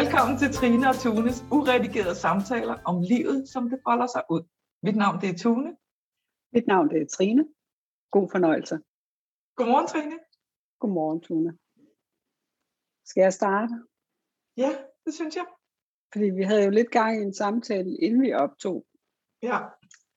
[0.00, 4.42] Velkommen til Trine og Tunes uredigerede samtaler om livet, som det folder sig ud.
[4.82, 5.76] Mit navn det er Tune.
[6.52, 7.44] Mit navn det er Trine.
[8.10, 8.74] God fornøjelse.
[9.56, 10.18] Godmorgen, Trine.
[10.80, 11.58] Godmorgen, Tune.
[13.04, 13.74] Skal jeg starte?
[14.56, 14.70] Ja,
[15.04, 15.46] det synes jeg.
[16.12, 18.86] Fordi vi havde jo lidt gang i en samtale, inden vi optog.
[19.42, 19.58] Ja.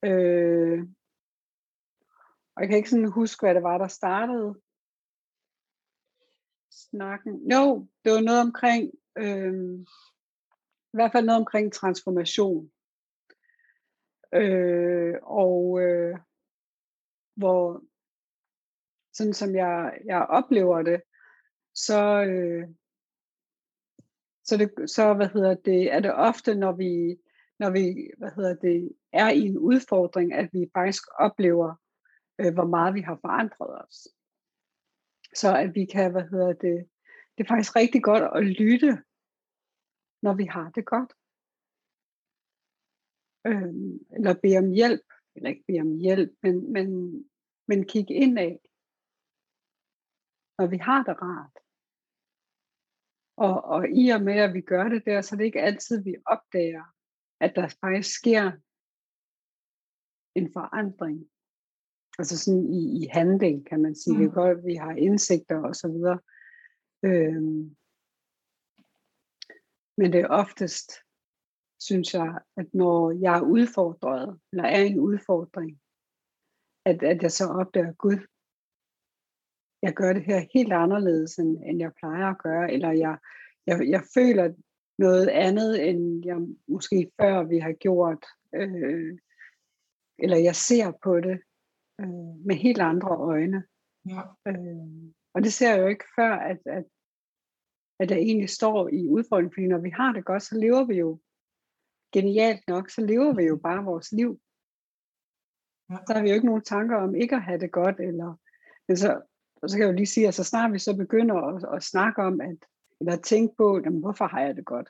[0.04, 0.80] Øh,
[2.56, 4.62] og jeg kan ikke sådan huske, hvad det var, der startede
[6.72, 7.52] snakken.
[7.52, 9.80] Jo, det var noget omkring, øh,
[10.94, 12.72] i hvert fald noget omkring transformation.
[14.34, 16.18] Øh, og øh,
[17.36, 17.84] hvor,
[19.14, 21.02] sådan som jeg, jeg oplever det,
[21.74, 22.68] så, øh,
[24.44, 27.18] så, det, så hvad hedder det, er det ofte, når vi,
[27.60, 31.76] når vi hvad hedder det, er i en udfordring, at vi faktisk oplever,
[32.40, 34.08] øh, hvor meget vi har forandret os.
[35.36, 36.88] Så at vi kan, hvad hedder det,
[37.38, 39.04] det er faktisk rigtig godt at lytte,
[40.22, 41.12] når vi har det godt.
[43.48, 46.88] Øhm, eller bede om hjælp, eller ikke bede om hjælp, men, men,
[47.68, 48.58] men kigge indad,
[50.58, 51.56] når vi har det rart.
[53.46, 56.04] Og, og i og med, at vi gør det der, så er det ikke altid,
[56.04, 56.86] vi opdager,
[57.40, 58.52] at der faktisk sker
[60.40, 61.30] en forandring.
[62.20, 64.14] Altså sådan i, i handling, kan man sige.
[64.14, 64.20] Mm.
[64.20, 66.20] Det er godt, at vi har indsigter og så videre.
[67.06, 67.78] Øhm,
[69.98, 70.92] men det er oftest,
[71.80, 75.80] synes jeg, at når jeg er udfordret, eller er en udfordring,
[76.86, 78.20] at, at jeg så opdager, Gud,
[79.82, 83.18] jeg gør det her helt anderledes, end, end jeg plejer at gøre, eller jeg,
[83.68, 84.54] jeg, jeg føler
[84.98, 86.38] noget andet, end jeg
[86.68, 88.26] måske før vi har gjort,
[88.56, 89.18] øh,
[90.20, 91.40] eller jeg ser på det
[92.02, 93.64] øh, med helt andre øjne.
[94.06, 94.22] Ja.
[94.48, 96.86] Øh, og det ser jeg jo ikke før, at, at,
[98.00, 100.96] at jeg egentlig står i udfordringen, fordi når vi har det godt, så lever vi
[100.96, 101.20] jo
[102.14, 104.40] genialt nok, så lever vi jo bare vores liv.
[105.90, 105.98] Ja.
[106.08, 108.36] Så har vi jo ikke nogen tanker om ikke at have det godt, eller
[108.88, 109.22] men så,
[109.68, 112.22] så kan jeg jo lige sige, at så snart vi så begynder at, at snakke
[112.22, 112.58] om, at,
[113.00, 114.90] eller at tænke på, jamen, hvorfor har jeg det godt?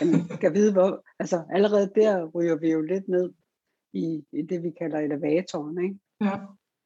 [0.00, 3.32] Jamen, kan vide, hvor, altså allerede der ryger vi jo lidt ned
[3.92, 5.98] i, i det, vi kalder elevatoren, ikke?
[6.20, 6.36] Ja.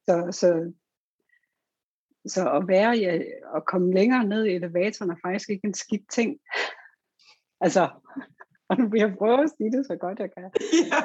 [0.09, 0.73] Så, så
[2.27, 3.05] så at være i,
[3.57, 6.39] at komme længere ned i elevatoren er faktisk ikke en skidt ting.
[7.61, 7.89] altså,
[8.69, 10.51] og nu vil jeg prøve at sige det så godt jeg kan.
[10.93, 11.03] Ja.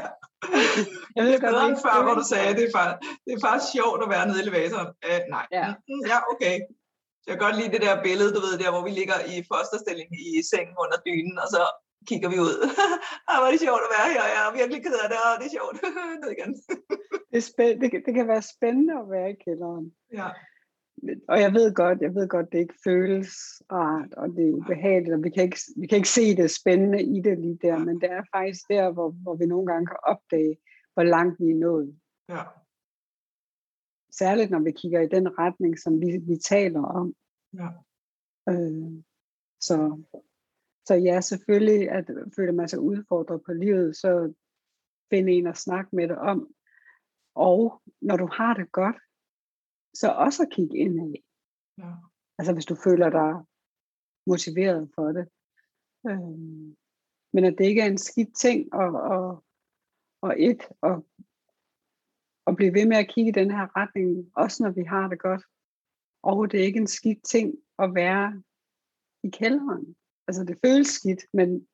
[1.16, 4.00] Jeg ved det er før, hvor du sagde, det er, faktisk, det er faktisk sjovt
[4.04, 4.90] at være nede i elevatoren.
[5.10, 5.46] Uh, nej.
[5.58, 5.68] Ja.
[5.90, 6.56] Mm, ja, okay.
[7.26, 10.10] Jeg kan godt lide det der billede, du ved, der hvor vi ligger i fosterstilling
[10.26, 11.62] i sengen under dynen, og så
[12.10, 12.56] kigger vi ud.
[13.28, 15.32] ah, hvor er det sjovt at være her, jeg er virkelig ked af det, og
[15.40, 15.76] det er sjovt.
[16.22, 16.52] Ned igen.
[17.32, 19.86] det, er spæ- det, det kan være spændende at være i kælderen.
[20.20, 20.30] Ja
[21.28, 23.30] og jeg ved godt, jeg ved godt, det ikke føles
[23.72, 27.04] rart, og det er ubehageligt, og vi kan ikke, vi kan ikke se det spændende
[27.04, 29.98] i det lige der, men det er faktisk der, hvor, hvor vi nogle gange kan
[30.04, 30.58] opdage,
[30.94, 32.00] hvor langt vi er nået.
[32.30, 32.44] Ja.
[34.12, 37.16] Særligt når vi kigger i den retning, som vi, vi taler om.
[37.54, 37.70] Ja.
[38.50, 39.04] Øh,
[39.60, 40.04] så,
[40.86, 44.34] så ja, selvfølgelig, at føler man sig udfordret på livet, så
[45.10, 46.50] find en at snakke med det om.
[47.36, 48.96] Og når du har det godt,
[50.00, 51.14] så også at kigge indad.
[51.78, 51.92] Ja.
[52.38, 53.32] Altså hvis du føler dig
[54.28, 55.26] motiveret for det.
[56.10, 56.76] Øhm,
[57.34, 59.44] men at det ikke er en skidt ting, og, og,
[60.22, 61.06] og et, og,
[62.46, 65.20] og blive ved med at kigge i den her retning, også når vi har det
[65.20, 65.44] godt.
[66.24, 67.48] Og det er ikke en skidt ting
[67.80, 68.44] at være
[69.24, 69.96] i kælderen.
[70.28, 71.68] Altså det føles skidt, men,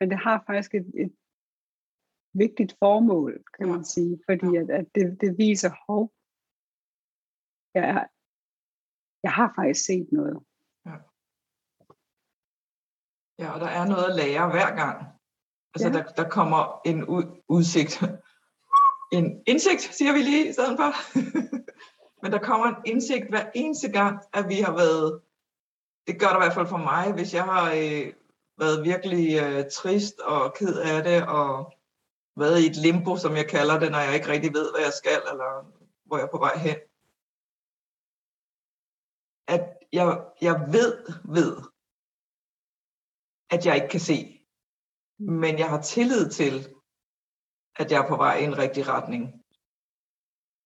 [0.00, 1.14] men det har faktisk et, et
[2.32, 6.12] vigtigt formål, kan man sige, fordi at, at det, det viser, hov,
[7.80, 8.06] jeg,
[9.22, 10.38] jeg har faktisk set noget.
[10.86, 10.96] Ja.
[13.38, 15.06] ja, og der er noget at lære hver gang.
[15.74, 15.94] Altså, ja.
[15.94, 18.02] der, der kommer en ud, udsigt.
[19.12, 20.90] En indsigt, siger vi lige i stedet for.
[22.22, 25.20] Men der kommer en indsigt hver eneste gang, at vi har været,
[26.06, 28.12] det gør der i hvert fald for mig, hvis jeg har øh,
[28.58, 31.72] været virkelig øh, trist og ked af det, og
[32.36, 34.92] været i et limbo, som jeg kalder det, når jeg ikke rigtig ved, hvad jeg
[34.92, 35.50] skal, eller
[36.04, 36.76] hvor jeg er på vej hen
[39.48, 40.92] at jeg, jeg ved,
[41.24, 41.56] ved,
[43.50, 44.46] at jeg ikke kan se.
[45.18, 46.74] Men jeg har tillid til,
[47.76, 49.44] at jeg er på vej i en rigtig retning.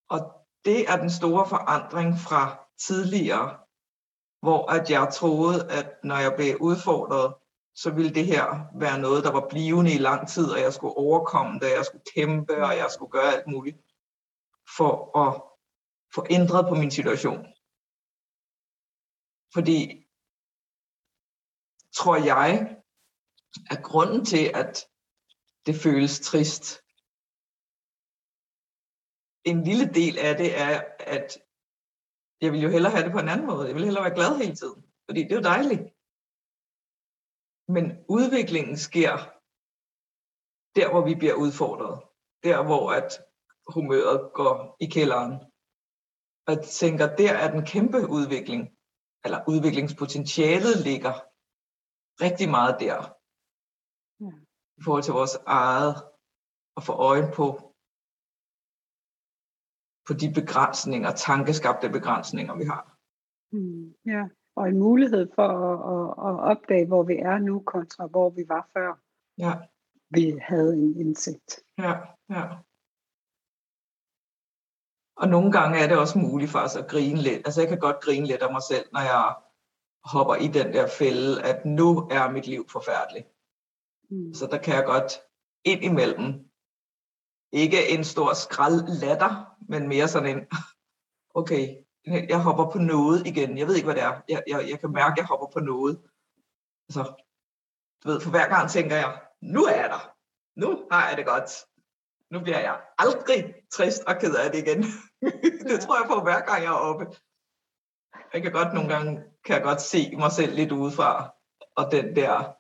[0.09, 0.21] Og
[0.65, 3.59] det er den store forandring fra tidligere,
[4.43, 7.35] hvor at jeg troede, at når jeg blev udfordret,
[7.75, 10.97] så ville det her være noget, der var blivende i lang tid, og jeg skulle
[10.97, 13.79] overkomme det, jeg skulle kæmpe, og jeg skulle gøre alt muligt
[14.77, 15.43] for at
[16.15, 17.47] få ændret på min situation.
[19.55, 20.07] Fordi,
[21.99, 22.77] tror jeg,
[23.71, 24.89] at grunden til, at
[25.67, 26.67] det føles trist,
[29.45, 31.29] en lille del af det er, at
[32.41, 33.67] jeg vil jo hellere have det på en anden måde.
[33.67, 35.85] Jeg vil hellere være glad hele tiden, fordi det er jo dejligt.
[37.75, 39.15] Men udviklingen sker
[40.77, 41.97] der, hvor vi bliver udfordret.
[42.43, 43.11] Der, hvor at
[43.75, 45.33] humøret går i kælderen.
[46.47, 48.63] Og jeg tænker, der er den kæmpe udvikling,
[49.25, 51.15] eller udviklingspotentialet ligger
[52.25, 52.99] rigtig meget der.
[54.25, 54.33] Ja.
[54.79, 55.95] I forhold til vores eget,
[56.77, 57.47] at få øje på,
[60.07, 62.85] på de begrænsninger, tankeskabte begrænsninger, vi har.
[63.53, 64.23] Mm, ja,
[64.57, 68.45] og en mulighed for at, at, at opdage, hvor vi er nu, kontra hvor vi
[68.49, 68.91] var før.
[69.39, 69.53] Ja.
[70.11, 71.51] Vi havde en indsigt.
[71.79, 71.93] Ja,
[72.31, 72.45] ja.
[75.21, 77.47] Og nogle gange er det også muligt for os at grine lidt.
[77.47, 79.35] Altså jeg kan godt grine lidt af mig selv, når jeg
[80.05, 83.27] hopper i den der fælde, at nu er mit liv forfærdeligt.
[84.11, 84.35] Mm.
[84.35, 85.13] Så der kan jeg godt
[85.65, 86.51] ind imellem,
[87.53, 90.47] ikke en stor skrald latter, men mere sådan en,
[91.35, 91.77] okay,
[92.07, 93.59] jeg hopper på noget igen.
[93.59, 94.21] Jeg ved ikke, hvad det er.
[94.29, 96.01] Jeg, jeg, jeg kan mærke, at jeg hopper på noget.
[96.89, 97.03] Altså,
[98.05, 100.15] du ved, for hver gang tænker jeg, nu er jeg der.
[100.57, 101.51] Nu har jeg det godt.
[102.31, 104.85] Nu bliver jeg aldrig trist og ked af det igen.
[105.71, 107.07] det tror jeg på hver gang jeg er oppe.
[108.35, 111.35] Jeg kan godt nogle gange kan jeg godt se mig selv lidt udefra,
[111.77, 112.57] og den der,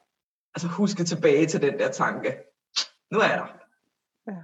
[0.54, 2.38] altså huske tilbage til den der tanke.
[3.10, 3.48] Nu er jeg der.
[4.32, 4.42] Ja.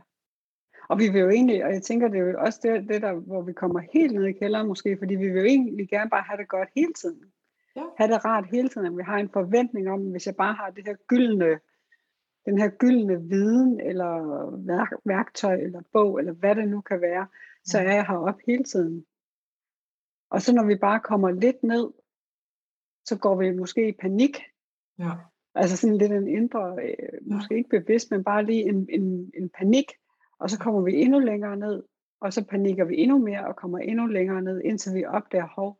[0.88, 3.12] Og vi vil jo egentlig, og jeg tænker, det er jo også det, det der,
[3.12, 6.22] hvor vi kommer helt ned i kælderen måske, fordi vi vil jo egentlig gerne bare
[6.22, 7.32] have det godt hele tiden.
[7.76, 7.82] Ja.
[7.96, 10.70] Have det rart hele tiden, at vi har en forventning om, hvis jeg bare har
[10.70, 11.60] det her gyldne,
[12.46, 17.26] den her gyldne viden, eller værk, værktøj, eller bog, eller hvad det nu kan være,
[17.66, 19.06] så er jeg heroppe hele tiden.
[20.30, 21.92] Og så når vi bare kommer lidt ned,
[23.04, 24.38] så går vi måske i panik.
[24.98, 25.10] Ja.
[25.54, 29.48] Altså sådan lidt en indre, øh, måske ikke bevidst, men bare lige en, en, en
[29.48, 29.92] panik.
[30.38, 31.82] Og så kommer vi endnu længere ned,
[32.20, 35.78] og så panikker vi endnu mere og kommer endnu længere ned, indtil vi opdager, hov.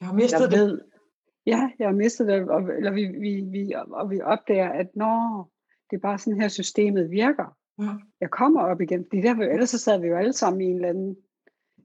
[0.00, 0.86] Jeg har mistet jeg ved, det.
[1.46, 5.44] Ja, jeg har mistet det, og, eller vi, vi, vi, og vi opdager, at nå,
[5.90, 7.56] det er bare sådan her systemet virker.
[7.78, 7.92] Ja.
[8.20, 10.76] Jeg kommer op igen, fordi der, ellers så sad vi jo alle sammen i en
[10.76, 11.16] eller anden,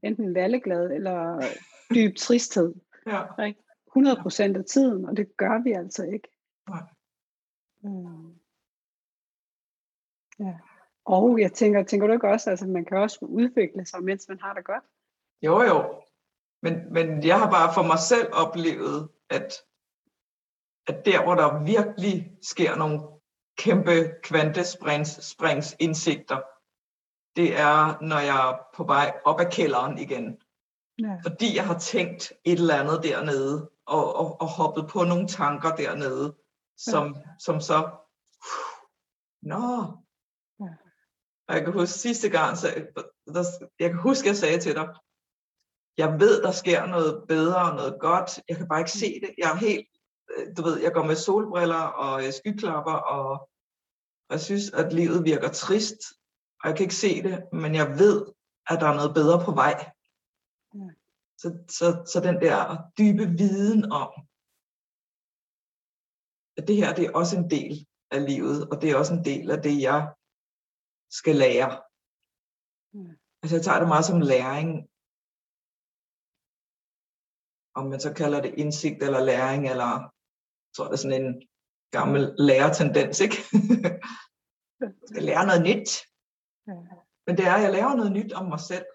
[0.04, 1.42] enten lalleglad eller
[1.96, 2.74] dyb tristhed.
[3.08, 3.44] Ja.
[3.46, 3.60] Ikke?
[3.88, 6.28] 100 procent af tiden, og det gør vi altså ikke.
[6.70, 6.84] Nej.
[7.84, 8.42] Mm.
[10.40, 10.58] Ja.
[11.06, 14.40] Og jeg tænker, tænker du ikke også, altså man kan også udvikle sig, mens man
[14.40, 14.84] har det godt?
[15.42, 16.04] Jo, jo.
[16.62, 19.54] Men, men jeg har bare for mig selv oplevet, at,
[20.88, 23.00] at der, hvor der virkelig sker nogle
[23.58, 26.42] kæmpe kvantespringsindsigter,
[27.36, 30.42] det er, når jeg er på vej op ad kælderen igen.
[31.00, 31.20] Ja.
[31.24, 35.76] Fordi jeg har tænkt et eller andet dernede, og, og, og hoppet på nogle tanker
[35.76, 36.36] dernede,
[36.78, 37.22] som, ja.
[37.40, 37.90] som så,
[38.38, 38.88] uh,
[39.42, 39.98] nå,
[40.60, 40.74] ja.
[41.48, 42.68] og jeg kan huske sidste gang, så,
[43.26, 43.44] der,
[43.80, 44.88] jeg kan huske, jeg sagde til dig,
[45.98, 49.36] jeg ved, der sker noget bedre og noget godt, jeg kan bare ikke se det,
[49.38, 49.88] jeg er helt,
[50.58, 53.32] du ved, jeg går med solbriller og øh, skyklapper, og,
[54.28, 56.02] og jeg synes, at livet virker trist,
[56.60, 58.26] og jeg kan ikke se det, men jeg ved,
[58.70, 59.76] at der er noget bedre på vej.
[61.42, 61.48] Så,
[61.78, 62.58] så, så den der
[63.00, 64.10] dybe viden om,
[66.58, 69.26] at det her det er også en del af livet, og det er også en
[69.26, 70.14] del af det, jeg
[71.20, 71.70] skal lære.
[72.94, 73.14] Mm.
[73.42, 74.70] Altså jeg tager det meget som læring.
[77.80, 79.92] Om man så kalder det indsigt eller læring, eller
[80.72, 81.42] jeg tror det er sådan en
[81.92, 83.38] gammel lærertendens, ikke?
[84.82, 85.90] jeg skal lære noget nyt.
[87.26, 88.86] Men det er, at jeg lærer noget nyt om mig selv,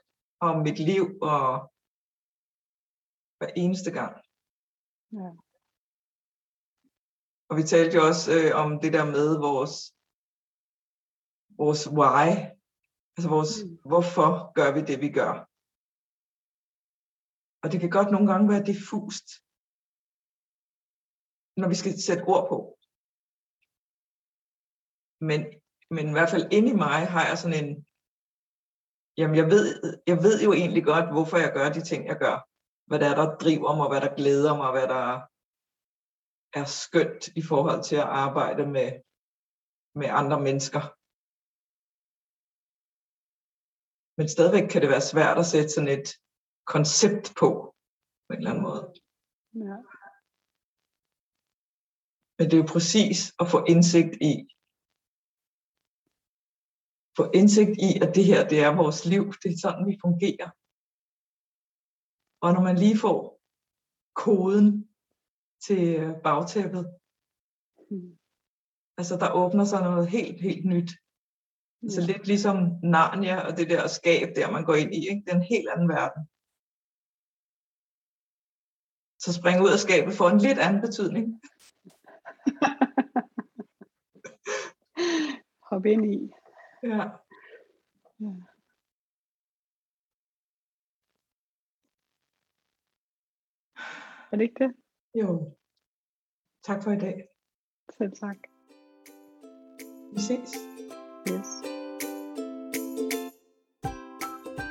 [0.41, 1.73] om mit liv, og
[3.39, 4.15] hver eneste gang.
[5.19, 5.29] Ja.
[7.49, 9.75] Og vi talte jo også øh, om det der med vores,
[11.63, 12.27] vores why,
[13.15, 13.79] altså vores, mm.
[13.91, 14.29] hvorfor
[14.59, 15.33] gør vi det, vi gør.
[17.63, 19.27] Og det kan godt nogle gange være diffust,
[21.61, 22.59] når vi skal sætte ord på.
[25.29, 25.41] Men,
[25.95, 27.71] men i hvert fald inde i mig har jeg sådan en,
[29.19, 29.67] jamen jeg ved,
[30.07, 32.37] jeg ved jo egentlig godt, hvorfor jeg gør de ting, jeg gør
[32.87, 35.05] hvad der er, der driver mig, hvad der glæder mig, hvad der
[36.59, 38.89] er skønt i forhold til at arbejde med,
[40.01, 40.83] med andre mennesker.
[44.19, 46.09] Men stadigvæk kan det være svært at sætte sådan et
[46.75, 47.49] koncept på,
[48.25, 48.85] på en eller anden måde.
[49.67, 49.77] Ja.
[52.37, 54.35] Men det er jo præcis at få indsigt i,
[57.19, 60.49] få indsigt i, at det her, det er vores liv, det er sådan, vi fungerer.
[62.45, 63.21] Og når man lige får
[64.23, 64.89] koden
[65.67, 65.85] til
[66.25, 66.85] bagtæppet,
[67.91, 68.19] Mm.
[68.99, 70.91] Altså der åbner sig noget helt, helt nyt.
[71.83, 71.91] Mm.
[71.91, 75.01] Så lidt ligesom Narnia og det der skab der, man går ind i.
[75.11, 75.23] Ikke?
[75.25, 76.23] Det er en helt anden verden.
[79.25, 81.25] Så springe ud af skabet får en lidt anden betydning.
[85.71, 86.31] Hop ind i.
[86.83, 87.03] Ja.
[88.21, 88.33] ja.
[94.33, 94.75] Er det ikke det?
[95.15, 95.55] Jo.
[96.65, 97.29] Tak for i dag.
[97.99, 98.37] Selv tak.
[100.13, 100.55] Vi ses.
[101.31, 101.49] Yes.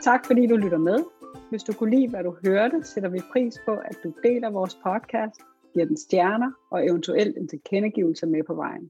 [0.03, 0.99] Tak fordi du lytter med.
[1.49, 4.75] Hvis du kunne lide, hvad du hørte, sætter vi pris på, at du deler vores
[4.75, 5.41] podcast,
[5.75, 8.89] giver den stjerner og eventuelt en tilkendegivelse med på vejen.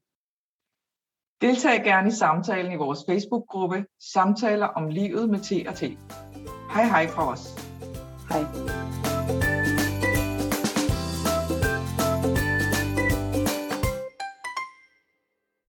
[1.41, 5.81] Deltag gerne i samtalen i vores Facebook-gruppe Samtaler om livet med T og T.
[6.73, 7.43] Hej hej fra os.
[8.29, 8.74] Hej.